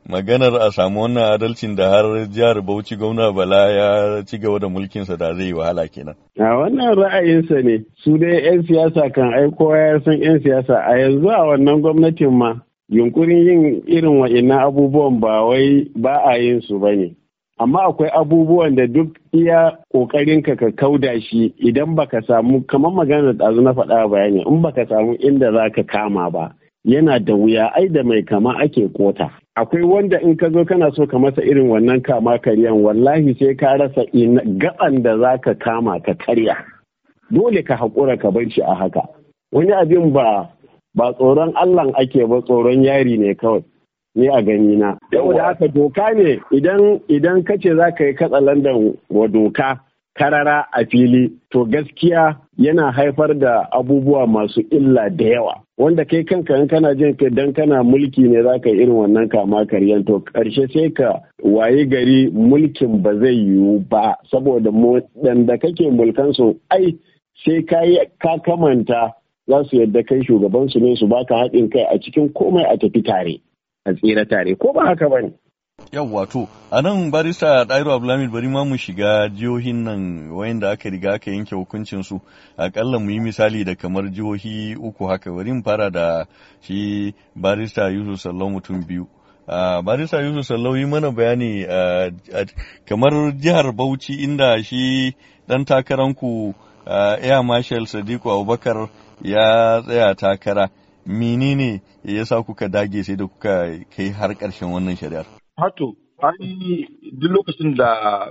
maganar 0.09 0.55
a 0.61 0.71
samu 0.73 1.01
wannan 1.03 1.33
adalcin 1.37 1.77
da 1.77 1.89
har 1.91 2.27
jihar 2.29 2.61
Bauchi 2.67 2.97
gwamna 2.97 3.33
Bala 3.33 3.71
ya 3.73 4.23
ci 4.25 4.39
gaba 4.39 4.59
da 4.59 4.69
mulkinsa 4.69 5.17
da 5.19 5.35
zai 5.35 5.45
yi 5.47 5.53
wahala 5.53 5.89
kenan. 5.89 6.15
A 6.41 6.57
wannan 6.57 6.97
ra'ayinsa 6.97 7.63
ne, 7.65 7.85
su 8.03 8.17
dai 8.19 8.41
'yan 8.45 8.63
siyasa 8.67 9.13
kan 9.13 9.33
aiko 9.33 9.77
ya 9.77 10.01
san 10.05 10.17
'yan 10.23 10.41
siyasa 10.43 10.75
a 10.77 10.97
yanzu 10.99 11.29
a 11.29 11.41
wannan 11.49 11.81
gwamnatin 11.83 12.33
ma 12.33 12.51
yunkurin 12.95 13.43
yin 13.47 13.83
irin 13.87 14.19
wa'innan 14.23 14.59
abubuwan 14.71 15.19
ba 15.21 15.43
wai 15.45 15.91
ba 15.99 16.23
a 16.31 16.39
yin 16.39 16.61
su 16.63 16.79
ba 16.79 16.95
ne. 16.95 17.11
Amma 17.59 17.83
akwai 17.91 18.11
abubuwan 18.15 18.75
da 18.77 18.87
duk 18.87 19.17
iya 19.33 19.79
ƙoƙarin 19.93 20.43
ka 20.43 20.55
ka 20.57 20.71
kauda 20.71 21.21
shi 21.21 21.55
idan 21.59 21.95
baka 21.95 22.23
samu 22.23 22.63
kamar 22.67 22.93
magana 22.93 23.33
da 23.33 23.45
ɗazu 23.51 23.63
na 23.63 23.73
faɗa 23.75 24.09
bayani 24.11 24.43
in 24.47 24.63
baka 24.63 24.87
samu 24.87 25.15
inda 25.19 25.53
za 25.53 25.71
ka 25.71 25.83
kama 25.83 26.31
ba 26.31 26.55
yana 26.85 27.19
da 27.19 27.35
wuya 27.35 27.67
ai 27.75 27.89
da 27.89 28.03
mai 28.03 28.23
kama 28.23 28.55
ake 28.63 28.89
kota. 28.97 29.31
Akwai 29.57 29.83
wanda 29.83 30.21
in 30.21 30.37
ka 30.37 30.51
zo 30.51 30.65
kana 30.65 30.91
so 30.95 31.07
ka 31.07 31.19
masa 31.19 31.43
irin 31.43 31.69
wannan 31.71 32.03
kama 32.05 32.39
karyan 32.39 32.83
wallahi 32.83 33.35
sai 33.39 33.55
ka 33.55 33.75
rasa 33.79 34.03
gaban 34.59 35.03
da 35.03 35.19
za 35.19 35.39
ka 35.39 35.55
kama 35.55 36.01
ka 36.01 36.15
karya. 36.15 36.57
Dole 37.31 37.63
ka 37.63 37.77
haƙura 37.77 38.19
ka 38.21 38.31
bar 38.31 38.51
shi 38.51 38.63
a 38.63 38.75
haka. 38.75 39.03
Wani 39.53 39.73
abin 39.73 40.13
ba 40.13 40.51
ba 40.95 41.13
tsoron 41.13 41.53
Allah 41.57 41.91
ake 41.99 42.27
ba 42.27 42.41
tsoron 42.43 42.85
yari 42.85 43.19
ne 43.19 43.35
kawai. 43.35 43.63
Ni 44.15 44.29
a 44.29 44.43
gani 44.43 44.77
na 44.77 44.97
saboda 45.13 45.45
haka 45.45 45.69
doka 45.69 46.15
ne 46.15 46.39
idan 46.53 47.01
idan 47.09 47.43
kace 47.45 47.75
za 47.77 47.91
ka 47.99 48.05
yi 48.05 48.15
katsalandan 48.15 48.95
wa 49.11 49.27
doka 49.29 49.81
karara 50.15 50.67
a 50.73 50.85
fili 50.87 51.31
to 51.51 51.65
gaskiya 51.67 52.39
yana 52.59 52.93
haifar 52.93 53.35
da 53.39 53.67
abubuwa 53.73 54.27
masu 54.27 54.61
illa 54.71 55.11
da 55.11 55.25
yawa. 55.25 55.61
Wanda 55.79 56.05
kai 56.05 56.23
kanka 56.25 56.55
in 56.55 56.69
kana 56.69 56.95
jin 56.95 57.17
ka 57.17 57.27
dan 57.29 57.53
kana 57.53 57.83
mulki 57.83 58.23
ne 58.31 58.43
za 58.43 58.59
ka 58.63 58.71
yi 58.71 58.77
irin 58.87 58.95
wannan 58.95 59.29
kama 59.29 59.67
karyan 59.67 60.05
to 60.07 60.23
ƙarshe 60.31 60.71
sai 60.73 60.91
ka 60.95 61.21
waye 61.43 61.83
gari 61.87 62.31
mulkin 62.31 63.03
ba 63.03 63.19
zai 63.19 63.35
yiwu 63.35 63.83
ba. 63.91 64.15
Saboda 64.31 64.71
da 65.47 65.57
kake 65.59 65.91
mulkan 65.91 66.31
su 66.35 66.55
ai 66.71 66.95
sai 67.45 67.63
ka 67.67 67.83
ka 68.23 68.39
kamanta 68.47 69.11
za 69.49 69.65
su 69.65 69.77
yadda 69.77 70.03
kai 70.03 70.25
shugabansu 70.25 70.81
ne 70.81 70.97
su 70.97 71.07
baka 71.07 71.35
haɗin 71.37 71.69
kai 71.71 71.83
a 71.95 71.99
cikin 72.01 72.29
komai 72.33 72.65
a 72.65 72.77
tafi 72.79 73.03
tare 73.03 73.41
a 73.85 73.93
tsira 73.95 74.25
tare 74.29 74.55
ko 74.57 74.73
ba 74.73 74.87
haka 74.87 75.09
ba 75.09 75.21
ne. 75.23 75.31
Yawwa 75.93 76.27
to, 76.31 76.49
a 76.71 76.83
nan 76.83 77.11
barista 77.11 77.65
Ɗairu 77.67 77.91
Abdulhamid 77.93 78.31
bari 78.33 78.49
ma 78.49 78.65
mu 78.65 78.77
shiga 78.79 79.29
jihohin 79.29 79.83
nan 79.85 80.31
wayanda 80.31 80.71
aka 80.71 80.89
riga 80.91 81.13
aka 81.15 81.31
yanke 81.31 81.55
hukuncin 81.57 82.03
su 82.03 82.21
akalla 82.57 82.99
mu 83.01 83.11
yi 83.11 83.19
misali 83.21 83.65
da 83.65 83.75
kamar 83.75 84.05
jihohi 84.11 84.77
uku 84.77 85.05
haka 85.07 85.31
bari 85.33 85.53
mu 85.53 85.63
fara 85.63 85.91
da 85.91 86.25
shi 86.61 87.13
barista 87.35 87.91
Yusuf 87.91 88.21
Sallau 88.21 88.51
mutum 88.51 88.87
biyu. 88.87 89.07
Uh, 89.49 89.83
barista 89.83 90.23
Yusuf 90.23 90.47
Sallau 90.47 90.77
yi 90.77 90.87
mana 90.87 91.11
bayani 91.11 91.67
uh, 91.67 92.11
kamar 92.87 93.33
jihar 93.37 93.73
Bauchi 93.75 94.15
inda 94.25 94.63
shi 94.63 95.15
ɗan 95.49 95.65
takaranku 95.67 96.55
uh, 96.87 97.17
Air 97.21 97.43
Marshal 97.43 97.87
Sadiku 97.87 98.31
Abubakar 98.31 98.89
ya 99.25 99.81
tsaya 99.83 100.15
takara 100.15 100.69
menene 101.07 101.81
ya 102.05 102.25
sa 102.25 102.43
kuka 102.43 102.69
dage 102.69 103.03
sai 103.05 103.17
da 103.17 103.27
kuka 103.27 103.81
kai 103.97 104.09
har 104.13 104.35
ƙarshen 104.35 104.69
wannan 104.73 104.97
shari'ar? 104.97 105.25
Hato, 105.57 105.97
ai 106.23 106.87
duk 107.13 107.31
lokacin 107.33 107.75
da 107.77 108.29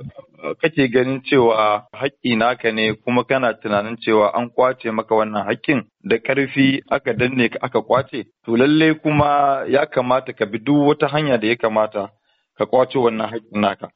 kake 0.61 0.87
ganin 0.91 1.21
cewa 1.23 1.87
haƙƙi 1.93 2.37
naka 2.37 2.71
ne 2.71 2.93
kuma 2.93 3.23
kana 3.23 3.53
tunanin 3.53 3.97
cewa 3.97 4.29
an 4.33 4.49
ƙwace 4.49 4.91
maka 4.91 5.15
wannan 5.15 5.45
haƙƙin 5.45 5.83
da 6.03 6.17
ƙarfi 6.17 6.81
aka 6.91 7.13
danne 7.13 7.49
ka 7.49 7.57
aka 7.61 7.81
ƙwace, 7.81 8.25
to 8.45 8.55
lalle 8.57 8.93
kuma 8.99 9.63
ya 9.67 9.85
kamata 9.85 10.33
ka 10.33 10.45
bi 10.45 10.57
duk 10.59 10.87
wata 10.87 11.07
hanya 11.07 11.37
da 11.37 11.47
ya 11.47 11.55
kamata 11.55 12.09
ka 12.57 12.65
ƙwace 12.65 12.95
wannan 12.99 13.29
haƙƙin 13.29 13.61
naka. 13.61 13.89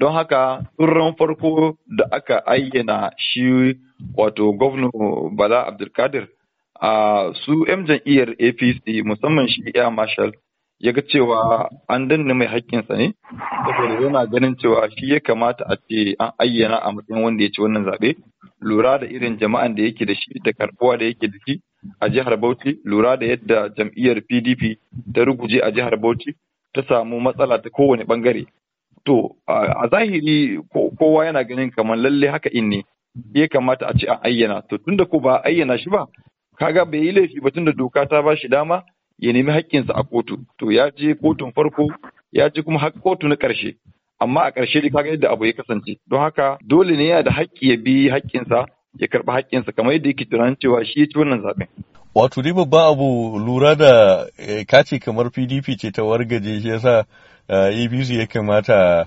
don 0.00 0.12
haka 0.12 0.62
tsurran 0.78 1.14
farko 1.16 1.76
da 1.98 2.04
aka 2.10 2.42
ayyana 2.46 3.10
shi 3.18 3.76
wato 4.16 4.52
gwamna 4.52 4.88
bala 5.36 5.66
abdulkadir 5.68 6.26
a 6.80 7.32
su 7.44 7.64
'yan 7.68 7.86
jam'iyyar 7.86 8.30
apc 8.38 8.84
musamman 9.04 9.48
shi 9.48 9.62
ya 9.74 9.90
marshal 9.90 10.32
ya 10.80 10.92
ga 10.92 11.02
cewa 11.02 11.68
an 11.88 12.08
danne 12.08 12.32
mai 12.34 12.46
haƙƙinsa 12.48 12.96
ne 12.96 13.12
saboda 13.64 14.00
yana 14.04 14.26
ganin 14.26 14.56
cewa 14.56 14.88
shi 14.96 15.12
ya 15.12 15.20
kamata 15.20 15.64
a 15.68 15.76
ce 15.76 16.14
an 16.18 16.32
ayyana 16.38 16.76
a 16.82 16.92
matsayin 16.92 17.22
wanda 17.24 17.44
ya 17.44 17.50
ci 17.52 17.60
wannan 17.60 17.84
zaɓe. 17.84 18.16
Lura 18.62 18.98
da 18.98 19.06
irin 19.06 19.38
jama'an 19.38 19.74
da 19.76 19.82
yake 19.82 20.04
da 20.06 20.14
shi 20.14 20.40
da 20.44 20.50
karɓuwa 20.52 20.98
da 20.98 21.04
yake 21.04 21.28
da 21.28 21.38
shi 21.46 21.60
a 22.00 22.08
jihar 22.08 22.36
Bauchi 22.40 22.78
lura 22.84 23.16
da 23.16 23.26
yadda 23.26 23.68
jam'iyyar 23.76 24.20
PDP 24.28 24.76
ta 25.14 25.24
ruguje 25.24 25.60
a 25.62 25.70
jihar 25.72 25.96
Bauchi 26.00 26.34
ta 26.74 26.82
samu 26.88 27.20
matsala 27.20 27.58
ta 27.62 27.68
kowane 27.70 28.04
ɓangare 28.04 28.46
to 29.04 29.36
a 29.48 29.88
zahiri 29.88 30.60
kowa 30.98 31.24
yana 31.24 31.44
ganin 31.44 31.70
kamar 31.70 31.96
lalle 31.96 32.28
haka 32.28 32.48
in 32.52 32.68
ne 32.68 32.84
ya 33.34 33.48
kamata 33.48 33.86
a 33.88 33.92
ce 33.98 34.06
an 34.08 34.18
ayyana. 34.24 34.62
To 34.68 34.78
tunda 34.78 35.04
ko 35.06 35.20
ba 35.20 35.40
ayyana 35.44 35.78
shi 35.78 35.90
ba 35.90 36.06
kaga 36.60 36.84
bai 36.84 37.00
yi 37.06 37.12
laifi 37.12 37.40
ba 37.40 37.50
tunda 37.50 37.72
doka 37.72 38.06
ta 38.06 38.22
ba 38.22 38.36
shi 38.36 38.48
dama 38.48 38.82
ya 39.18 39.32
nemi 39.32 39.52
haƙƙinsa 39.52 39.92
a 39.94 40.02
kotu. 40.04 40.36
To 40.58 40.70
ya 40.72 40.90
je 40.96 41.14
kotun 41.14 41.52
farko 41.52 41.88
ya 42.32 42.48
je 42.48 42.62
kuma 42.62 42.78
har 42.78 42.90
kotu 42.92 43.28
na 43.28 43.34
ƙarshe. 43.36 43.76
Amma 44.20 44.40
a 44.40 44.50
ƙarshe 44.52 44.80
dai 44.82 44.90
kaga 44.90 45.10
yadda 45.10 45.30
abu 45.32 45.44
ya 45.44 45.52
kasance. 45.52 45.96
Don 46.08 46.20
haka 46.20 46.58
dole 46.66 46.96
ne 46.96 47.04
yana 47.08 47.22
da 47.24 47.30
haƙƙi 47.32 47.68
ya 47.70 47.76
bi 47.76 48.08
haƙƙinsa 48.10 48.66
ya 48.98 49.06
karɓi 49.08 49.32
haƙƙinsa 49.32 49.72
kamar 49.76 49.92
yadda 49.92 50.08
yake 50.08 50.24
tunanin 50.30 50.56
cewa 50.60 50.84
shi 50.84 51.00
ya 51.00 51.06
ci 51.06 51.18
wannan 51.18 51.40
zaɓen. 51.42 51.68
Wato 52.14 52.42
dai 52.42 52.52
babban 52.52 52.92
abu 52.92 53.38
lura 53.38 53.74
da 53.76 54.24
kace 54.68 54.98
kamar 55.00 55.30
PDP 55.30 55.76
ce 55.80 55.90
ta 55.92 56.02
wargaje 56.02 56.60
shi 56.60 56.68
yasa 56.68 57.04
APC 57.48 58.10
ya 58.20 58.26
kamata 58.26 59.06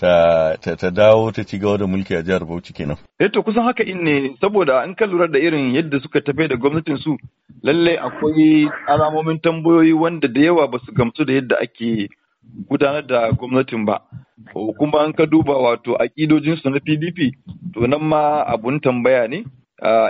ta, 0.00 0.56
ta, 0.76 0.90
dawo 0.90 1.30
ta 1.32 1.44
ci 1.44 1.58
gaba 1.58 1.76
da 1.78 1.86
mulki 1.86 2.14
a 2.16 2.22
jihar 2.22 2.44
Bauchi 2.48 2.72
kenan. 2.72 2.96
Eh 3.20 3.28
to 3.30 3.42
kusan 3.42 3.64
haka 3.64 3.84
in 3.84 4.02
ne 4.04 4.34
saboda 4.40 4.80
an 4.82 4.94
ka 4.94 5.04
lura 5.04 5.28
da 5.28 5.38
irin 5.38 5.74
yadda 5.74 6.00
suka 6.00 6.20
tafi 6.20 6.48
da 6.48 6.56
gwamnatin 6.56 6.96
su 6.96 7.16
lallai 7.62 7.96
akwai 7.96 8.68
alamomin 8.88 9.38
tambayoyi 9.40 9.92
wanda 9.92 10.28
da 10.28 10.40
yawa 10.40 10.68
ba 10.70 10.78
su 10.86 10.92
gamsu 10.92 11.24
da 11.24 11.32
yadda 11.32 11.56
ake 11.60 12.08
gudanar 12.68 13.06
da 13.06 13.30
gwamnatin 13.32 13.84
ba. 13.84 14.00
Kuma 14.78 15.04
an 15.04 15.12
ka 15.12 15.26
duba 15.26 15.52
wato 15.52 15.96
aƙidojinsu 16.00 16.70
na 16.70 16.80
PDP 16.80 17.36
to 17.74 17.86
nan 17.86 18.00
ma 18.02 18.42
abun 18.48 18.80
tambaya 18.80 19.28
ne 19.28 19.44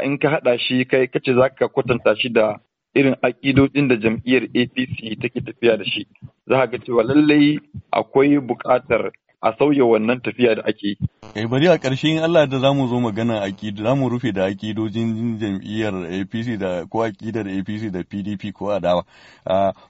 in 0.07 0.19
ka 0.19 0.29
haɗa 0.39 0.59
shi 0.59 0.85
kai 0.87 1.07
kace 1.11 1.35
za 1.35 1.49
ka 1.51 1.67
kwatanta 1.69 2.15
shi 2.17 2.29
da 2.31 2.57
irin 2.95 3.17
aƙidojin 3.23 3.89
da 3.89 3.97
jam'iyyar 3.97 4.47
APC 4.55 5.19
take 5.21 5.41
tafiya 5.43 5.77
da 5.79 5.85
shi. 5.85 6.07
Za 6.47 6.67
ga 6.67 6.79
cewa 6.79 7.03
lallai 7.03 7.59
akwai 7.91 8.39
buƙatar 8.39 9.11
a 9.43 9.53
sauya 9.59 9.85
wannan 9.85 10.21
tafiya 10.21 10.55
da 10.55 10.63
ake 10.65 10.87
yi. 10.89 10.97
Eh 11.35 11.47
bari 11.49 11.69
a 11.69 11.79
ƙarshe 11.79 12.09
in 12.09 12.19
Allah 12.23 12.47
da 12.47 12.59
za 12.59 12.73
mu 12.73 12.89
zo 12.89 13.01
magana 13.01 13.41
aƙidu 13.41 13.83
za 13.85 13.95
mu 13.95 14.09
rufe 14.09 14.33
da 14.33 14.45
aƙidojin 14.47 15.39
jam'iyyar 15.39 15.95
APC 16.21 16.59
da 16.59 16.85
ko 16.87 16.99
aƙidar 17.05 17.47
APC 17.49 17.91
da 17.93 18.03
PDP 18.03 18.53
ko 18.53 18.67
adawa. 18.71 19.05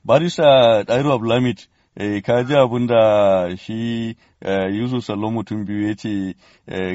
Barista 0.04 0.84
Dairu 0.86 1.12
Abdulhamid 1.12 1.66
eh, 1.96 2.20
ka 2.22 2.42
ji 2.44 2.54
abin 2.54 2.86
da 2.86 3.56
shi 3.56 4.16
Yusuf 4.70 5.04
Sallo 5.04 5.30
mutum 5.30 5.64
biyu 5.66 5.88
ya 5.88 5.94
ce 5.96 6.34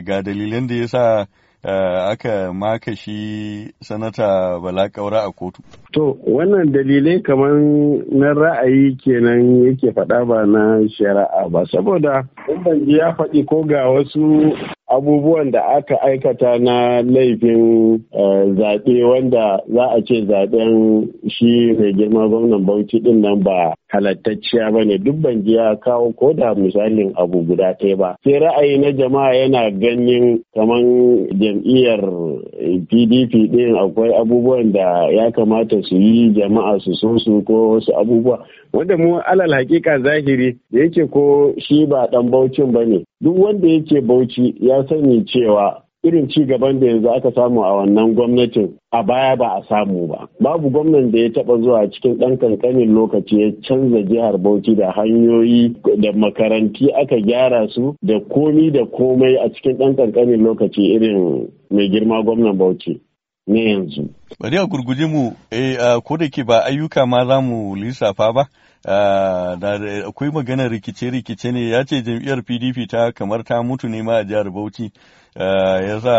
ga 0.04 0.22
dalilan 0.22 0.68
da 0.68 0.76
ya 0.76 0.88
sa 0.88 1.26
aka 1.66 2.54
maka 2.54 2.96
shi 2.96 3.74
sanata 3.84 4.60
Bala 4.62 4.90
Kaura 4.90 5.26
a 5.26 5.32
kotu. 5.32 5.62
To, 5.94 6.18
wannan 6.28 6.72
dalilai 6.72 7.24
kamar 7.24 7.54
na 8.12 8.34
ra'ayi 8.34 8.98
kenan 9.04 9.64
yake 9.66 9.92
faɗa 9.96 10.26
ba 10.28 10.46
na 10.46 10.86
shari'a 10.98 11.50
ba, 11.50 11.66
saboda 11.72 12.28
ban 12.64 12.80
ya 12.90 13.14
faɗi 13.18 13.46
ko 13.48 13.64
ga 13.64 13.90
wasu 13.90 14.54
abubuwan 14.88 15.52
da 15.52 15.62
aka 15.78 15.96
aikata 16.02 16.60
na 16.60 17.02
laifin 17.02 18.00
zaɓe 18.58 19.04
wanda 19.04 19.60
za 19.74 19.84
a 19.98 20.02
ce 20.06 20.22
zaɓen 20.28 21.08
shi 21.30 21.74
mai 21.80 21.94
girma 21.94 22.28
gwamnan 22.30 22.66
Bauchi 22.66 23.00
ɗin 23.00 23.22
nan 23.22 23.44
ba 23.44 23.74
halattacciya 23.92 24.72
ba 24.74 24.86
ne 24.86 24.98
duk 24.98 25.16
ban 25.22 25.42
ya 25.46 25.76
kawo 25.76 26.12
ko 26.14 26.34
da 26.34 26.56
misalin 26.56 27.14
abu 27.18 27.42
guda 27.46 27.74
ɗaya 27.80 27.96
ba. 27.98 28.10
Sai 28.24 28.40
ra'ayi 28.40 28.78
na 28.80 28.92
jama'a 28.92 29.36
yana 29.36 29.72
ganin 29.72 30.42
kamar 30.54 30.82
jam'iyyar 31.40 32.02
PDP 32.90 33.34
ɗin 33.52 33.76
akwai 33.78 34.14
abubuwan 34.16 34.72
da 34.72 35.10
ya 35.12 35.32
kamata 35.32 35.82
su 35.84 35.96
yi 35.96 36.34
jama'a 36.34 36.80
su 36.80 36.94
so 36.94 37.18
su 37.18 37.42
ko 37.46 37.70
wasu 37.78 37.92
abubuwa. 37.96 38.46
Wanda 38.74 38.98
mu 38.98 39.20
alal 39.26 39.54
hakika 39.54 40.00
zahiri 40.00 40.58
da 40.72 40.80
yake 40.80 41.06
ko 41.12 41.54
shi 41.58 41.86
ba 41.86 42.08
dan 42.12 42.30
baucin 42.30 42.72
ba 42.72 42.86
ne 42.86 43.04
duk 43.22 43.38
wanda 43.38 43.68
yake 43.68 44.02
bauchi 44.02 44.56
ya 44.60 44.84
sani 44.90 45.24
cewa 45.26 45.85
irin 46.08 46.28
ci 46.30 46.46
gaban 46.46 46.80
da 46.80 46.86
yanzu 46.88 47.10
aka 47.10 47.32
samu 47.32 47.64
a 47.66 47.74
wannan 47.76 48.14
gwamnatin 48.16 48.78
a 48.92 49.04
baya 49.04 49.36
ba 49.36 49.48
a 49.58 49.62
samu 49.70 50.08
ba. 50.08 50.28
Babu 50.40 50.70
gwamnan 50.70 51.12
da 51.12 51.20
ya 51.20 51.30
taba 51.34 51.58
zuwa 51.58 51.88
cikin 51.92 52.18
ɗan 52.20 52.38
kankanin 52.38 52.94
lokaci 52.94 53.42
ya 53.42 53.52
canza 53.68 54.02
jihar 54.02 54.38
bauchi 54.38 54.76
da 54.76 54.92
hanyoyi 54.92 55.74
da 56.02 56.12
makaranti 56.14 56.92
aka 57.02 57.20
gyara 57.22 57.68
su 57.70 57.96
da 58.02 58.20
komi 58.20 58.72
da 58.72 58.86
komai 58.86 59.36
a 59.38 59.50
cikin 59.54 59.78
ɗan 59.78 59.96
kankanin 59.96 60.44
lokaci 60.44 60.82
irin 60.94 61.48
mai 61.72 61.90
girma 61.90 62.24
gwamnan 62.24 62.58
bauchi 62.58 63.02
ne 63.48 63.64
yanzu. 63.72 64.10
Bari 64.40 64.58
a 64.58 64.66
gurguje 64.66 65.06
mu, 65.06 65.32
eh, 65.52 65.78
ko 66.04 66.18
da 66.18 66.30
ke 66.30 66.44
ba 66.44 66.64
ayyuka 66.66 67.06
ma 67.06 67.26
za 67.26 67.42
mu 67.42 67.76
lissafa 67.76 68.34
ba, 68.34 68.44
akwai 70.08 70.32
maganar 70.34 70.70
rikice-rikice 70.72 71.52
ne. 71.52 71.70
Ya 71.70 71.86
ce 71.86 72.02
jam'iyyar 72.02 72.42
PDP 72.44 72.88
ta 72.90 73.12
kamar 73.12 73.44
ta 73.44 73.62
mutu 73.64 73.88
ne 73.88 74.02
ma 74.02 74.18
a 74.18 74.24
jihar 74.26 74.50
Bauchi, 74.52 74.92
ya 75.36 76.00
sa 76.00 76.16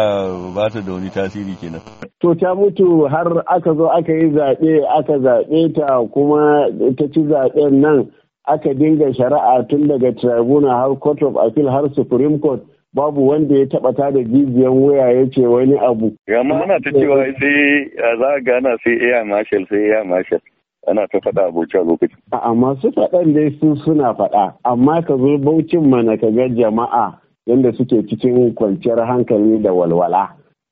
ba 0.54 0.68
ta 0.70 0.80
da 0.80 0.92
wani 0.92 1.08
tasiri 1.10 1.56
kenan. 1.60 1.80
To 2.20 2.34
ta 2.34 2.54
mutu 2.54 3.08
har 3.08 3.42
aka 3.46 3.74
zo 3.74 3.86
aka 3.88 4.12
yi 4.12 4.30
zaɓe, 4.34 4.84
aka 4.98 5.14
zaɓe 5.18 5.72
ta 5.74 6.04
kuma 6.12 6.68
ta 6.98 7.04
ci 7.12 7.20
zaɓen 7.24 7.80
nan 7.80 8.10
aka 8.44 8.74
dinga 8.74 9.12
shari'a 9.14 9.64
tun 9.68 9.88
daga 9.88 10.12
tribunal 10.20 10.70
har 10.70 10.96
court 11.00 11.22
of 11.22 11.36
appeal 11.36 11.68
har 11.70 11.88
supreme 11.94 12.38
court. 12.40 12.60
babu 12.96 13.28
wanda 13.28 13.54
ya 13.58 13.66
taba 13.66 13.92
ta 13.92 14.10
da 14.10 14.22
jijiyan 14.22 14.72
wuya 14.72 15.10
ya 15.12 15.26
ce 15.30 15.46
wani 15.46 15.76
abu. 15.78 16.16
Amma 16.40 16.62
ana 16.64 16.80
ta 16.80 16.90
cewa 16.92 17.24
sai 17.40 17.92
za 18.18 18.28
a 18.36 18.40
gana 18.40 18.76
sai 18.84 18.96
air 19.00 19.24
marshal 19.24 19.66
sai 19.68 19.76
air 19.92 20.04
marshal. 20.04 20.40
Ana 20.88 21.06
ta 21.08 21.18
faɗa 21.20 21.44
abuja 21.52 21.84
lokaci. 21.84 22.16
Amma 22.32 22.76
su 22.80 22.88
faɗan 22.96 23.34
dai 23.34 23.50
su 23.60 23.76
suna 23.84 24.14
faɗa 24.16 24.54
amma 24.64 25.02
ka 25.04 25.16
zo 25.16 25.36
baucin 25.38 25.84
mana 25.90 26.16
ka 26.16 26.30
ga 26.30 26.48
jama'a 26.48 27.20
yadda 27.46 27.72
suke 27.76 28.02
cikin 28.08 28.54
kwanciyar 28.54 29.06
hankali 29.06 29.58
da 29.62 29.72
walwala. 29.72 30.28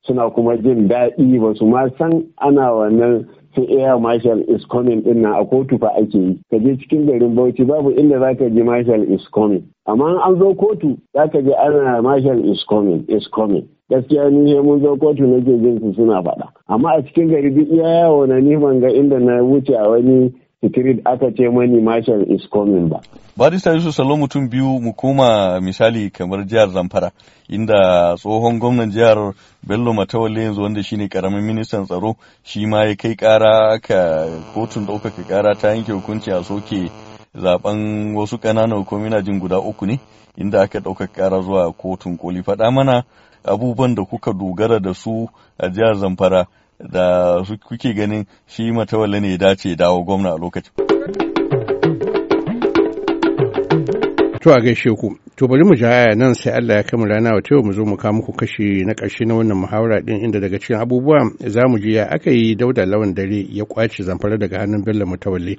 Suna 0.06 0.30
kuma 0.30 0.56
jin 0.56 0.88
daɗi. 0.88 1.38
Ba 1.40 1.54
su 1.54 1.66
ma 1.66 1.88
san 1.98 2.24
ana 2.38 2.72
wannan 2.74 3.26
sai 3.54 3.66
air 3.80 3.98
marshal 3.98 4.40
is 4.48 4.64
coming 4.66 5.02
ɗin 5.02 5.22
nan 5.22 5.32
a 5.34 5.44
kotu 5.44 5.78
fa 5.78 5.88
ake 5.96 6.14
yi. 6.18 6.38
Ka 6.50 6.58
je 6.58 6.76
cikin 6.76 7.06
garin 7.06 7.34
bauchi 7.34 7.64
babu 7.64 7.90
inda 7.90 8.18
zaka 8.18 8.50
ji 8.52 8.62
marshal 8.62 9.02
is 9.02 9.26
coming. 9.32 9.62
Amma 9.86 10.20
an 10.26 10.38
zo 10.38 10.54
kotu 10.54 10.98
zaka 11.14 11.40
ji 11.42 11.54
ana 11.54 12.02
marshal 12.02 12.38
is 12.52 12.62
coming 12.68 13.04
is 13.08 13.26
coming. 13.34 13.68
Gaskiya 13.90 14.30
ni 14.32 14.52
sai 14.52 14.60
mun 14.62 14.80
zo 14.82 14.96
kotu 14.96 15.22
nake 15.26 15.56
jin 15.62 15.78
su 15.80 15.94
suna 15.94 16.22
faɗa. 16.22 16.48
Amma 16.68 16.98
a 16.98 17.02
cikin 17.02 17.30
gari 17.30 17.50
duk 17.54 17.68
iya 17.70 18.04
yawo 18.04 18.26
na 18.26 18.40
ni 18.40 18.56
ban 18.56 18.80
ga 18.80 18.88
inda 18.88 19.18
na 19.20 19.40
wuce 19.42 19.72
a 19.72 19.88
wani 19.88 20.34
street 20.68 21.00
aka 21.04 21.30
ce 21.36 21.48
mani 21.48 21.80
marshal 21.80 22.22
is 22.28 22.46
coming 22.52 22.88
ba. 22.88 23.00
Barista 23.36 23.72
yusuf 23.72 23.94
salo 23.94 24.16
mutum 24.16 24.48
biyu 24.48 24.80
mu 24.80 24.92
koma 24.92 25.60
misali 25.60 26.10
kamar 26.10 26.44
jihar 26.46 26.68
zamfara 26.68 27.10
inda 27.48 28.14
tsohon 28.16 28.58
gwamnan 28.58 28.90
jihar 28.90 29.34
bello 29.62 29.92
matawalle 29.92 30.42
yanzu 30.44 30.62
wanda 30.62 30.82
shine 30.82 31.08
ƙaramin 31.08 31.42
ministan 31.42 31.84
tsaro 31.86 32.16
shi 32.42 32.66
ma 32.66 32.84
ya 32.84 32.94
kai 32.96 33.14
kara 33.16 33.72
aka 33.74 34.28
kotun 34.54 34.86
ɗaukaka 34.86 35.22
kara 35.28 35.54
ta 35.54 35.68
yanke 35.74 35.92
hukunci 35.92 36.30
a 36.32 36.42
soke 36.44 36.90
zaɓen 37.34 38.14
wasu 38.14 38.36
ƙananan 38.38 38.78
hukumi 38.78 39.10
na 39.10 39.20
jin 39.22 39.40
guda 39.40 39.58
uku 39.58 39.86
ne 39.86 39.98
inda 40.36 40.62
aka 40.62 40.78
ɗaukaka 40.80 41.12
kara 41.12 41.40
zuwa 41.42 41.72
kotun 41.72 42.16
koli. 42.18 42.42
Faɗa 42.42 42.70
mana 42.72 43.02
abubuwan 43.44 43.94
da 43.94 44.04
kuka 44.04 44.32
dogara 44.32 44.80
da 44.80 44.94
su 44.94 45.28
a 45.58 45.68
jihar 45.68 45.94
zamfara. 45.96 46.46
Da 46.92 47.42
kuke 47.68 47.94
ganin 47.94 48.24
shi 48.46 48.72
matawalle 48.72 49.20
ne 49.20 49.30
ya 49.30 49.38
dace 49.38 49.76
dawo 49.76 50.04
gwamna 50.04 50.30
a 50.34 50.38
lokacin. 50.38 50.72
To 54.44 54.52
a 54.52 54.60
gaishe 54.60 54.90
ku, 55.00 55.16
to 55.36 55.48
bari 55.48 55.64
mu 55.64 55.74
jaya 55.74 56.14
nan 56.14 56.34
sai 56.34 56.52
Allah 56.52 56.76
ya 56.76 56.82
kama 56.82 57.06
rana 57.06 57.30
wa 57.32 57.62
mu 57.64 57.72
zo 57.72 57.84
mu 57.86 57.96
kawo 57.96 58.12
muku 58.14 58.32
kashi 58.36 58.84
na 58.84 58.92
ƙarshe 58.92 59.24
na 59.26 59.34
wannan 59.34 59.56
muhawara 59.56 60.02
din 60.04 60.20
inda 60.24 60.38
daga 60.40 60.58
cikin 60.58 60.76
abubuwa 60.76 61.32
za 61.40 61.62
mu 61.66 61.78
ji 61.78 61.94
ya 61.94 62.04
aka 62.10 62.30
yi 62.30 62.54
dauda 62.54 62.84
lawan 62.86 63.14
dare 63.14 63.46
ya 63.50 63.64
ƙwace 63.64 64.02
zamfara 64.02 64.36
daga 64.38 64.58
hannun 64.58 64.84
Bello 64.84 65.06
Mutawalle. 65.06 65.56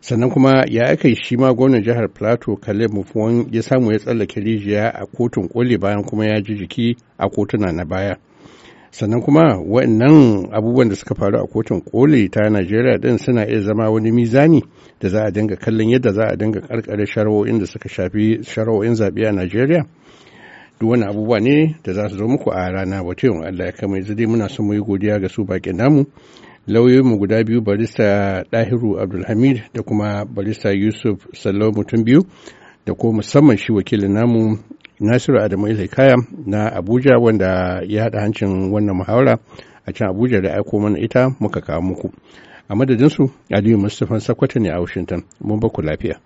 Sannan 0.00 0.30
kuma 0.30 0.64
ya 0.70 0.86
aka 0.92 1.08
yi 1.08 1.14
shi 1.16 1.36
ma 1.36 1.52
gwamnan 1.52 1.82
jihar 1.82 2.08
Plateau 2.08 2.56
Caleb 2.56 2.92
Mufuwan 2.92 3.48
ya 3.52 3.62
samu 3.62 3.90
ya 3.92 3.98
tsallake 3.98 4.40
rijiya 4.40 4.88
a 4.94 5.06
kotun 5.06 5.48
koli 5.48 5.76
bayan 5.78 6.04
kuma 6.04 6.24
ya 6.26 6.40
ji 6.40 6.54
jiki 6.54 6.96
a 7.18 7.28
kotuna 7.28 7.72
na 7.72 7.84
baya. 7.84 8.14
Sannan 8.94 9.20
kuma 9.22 9.58
waɗannan 9.58 10.48
abubuwan 10.52 10.88
da 10.88 10.94
suka 10.94 11.14
faru 11.14 11.38
a 11.38 11.46
kotun 11.46 11.80
koli 11.80 12.28
ta 12.30 12.48
najeriya 12.50 12.98
din 12.98 13.18
suna 13.18 13.44
iya 13.46 13.60
zama 13.60 13.90
wani 13.90 14.12
mizani 14.12 14.62
da 15.00 15.08
za 15.08 15.20
a 15.24 15.30
dinga 15.30 15.56
kallon 15.56 15.88
yadda 15.90 16.12
za 16.12 16.24
a 16.30 16.36
dinga 16.36 16.60
karkare 16.60 17.06
shari'o'in 17.06 17.58
da 17.58 17.66
suka 17.66 17.88
shafi 17.88 18.42
shari'o'in 18.44 18.94
zaɓe 18.94 19.26
a 19.28 19.32
najeriya. 19.32 19.82
Duk 20.80 20.90
wani 20.90 21.04
abubuwa 21.04 21.40
ne 21.40 21.74
da 21.84 21.92
za 21.92 22.08
su 22.08 22.16
zo 22.16 22.28
muku 22.28 22.50
a 22.50 22.70
rana. 22.70 23.02
Wata 23.02 23.26
yawan 23.26 23.44
allah 23.46 23.66
ya 23.66 23.72
kama 23.72 23.96
yanzu 23.96 24.14
dai 24.14 24.26
muna 24.26 24.48
son 24.48 24.66
mu 24.66 24.74
yi 24.74 24.80
godiya 24.80 25.18
ga 25.20 25.28
su 25.28 25.42
baƙin 25.44 25.76
namu. 25.76 26.04
Lauyoyinmu 26.66 27.18
guda 27.18 27.44
biyu 27.44 27.60
barista 27.62 28.44
dahiru 28.52 29.00
abdulhamid 29.02 29.62
da 29.74 29.82
kuma 29.82 30.24
barista 30.24 30.70
yusuf 30.70 31.26
sallau 31.34 31.72
mutum 31.74 32.04
biyu. 32.04 32.22
Da 32.86 32.94
kuma 32.94 33.12
musamman 33.16 33.56
shi 33.56 33.72
wakilin 33.72 34.12
namu 34.12 34.58
nasiru 35.00 35.40
adamu 35.40 35.68
ilhikaya 35.68 36.16
na 36.46 36.72
abuja 36.72 37.18
wanda 37.18 37.80
ya 37.86 38.02
haɗa 38.04 38.20
hancin 38.20 38.72
wannan 38.72 38.96
muhawara 38.96 39.38
a 39.86 39.92
can 39.92 40.08
abuja 40.08 40.40
da 40.40 40.54
aiko 40.54 40.80
mana 40.80 40.98
ita 40.98 41.30
muka 41.40 41.60
kawo 41.60 41.82
muku. 41.82 42.10
A 42.68 42.74
madadinsu 42.76 43.30
aliyu 43.50 43.78
mustapha 43.78 44.20
sakwata 44.20 44.60
ne 44.60 44.70
a 44.70 44.80
washington. 44.80 45.22
Mun 45.40 45.60
baku 45.60 45.82
lafiya. 45.82 46.18